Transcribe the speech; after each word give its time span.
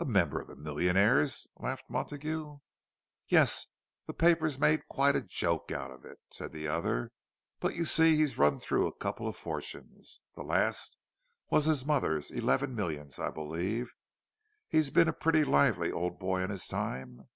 "A 0.00 0.04
member 0.04 0.40
of 0.40 0.48
the 0.48 0.56
Millionaires'?" 0.56 1.46
laughed 1.58 1.84
Montague. 1.88 2.58
"Yes, 3.28 3.68
the 4.04 4.12
papers 4.12 4.58
made 4.58 4.88
quite 4.88 5.14
a 5.14 5.22
joke 5.22 5.70
out 5.70 5.92
of 5.92 6.04
it," 6.04 6.18
said 6.28 6.50
the 6.52 6.66
other. 6.66 7.12
"But 7.60 7.76
you 7.76 7.84
see 7.84 8.16
he's 8.16 8.36
run 8.36 8.58
through 8.58 8.88
a 8.88 8.92
couple 8.96 9.28
of 9.28 9.36
fortunes; 9.36 10.20
the 10.34 10.42
last 10.42 10.96
was 11.50 11.66
his 11.66 11.86
mother's—eleven 11.86 12.74
millions, 12.74 13.20
I 13.20 13.30
believe. 13.30 13.92
He's 14.68 14.90
been 14.90 15.06
a 15.08 15.12
pretty 15.12 15.44
lively 15.44 15.92
old 15.92 16.18
boy 16.18 16.42
in 16.42 16.50
his 16.50 16.66
time." 16.66 17.28